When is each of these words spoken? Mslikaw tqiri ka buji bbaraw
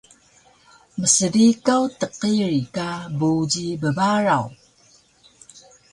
Mslikaw 1.01 1.83
tqiri 1.99 2.61
ka 2.75 2.89
buji 3.17 3.67
bbaraw 3.81 4.45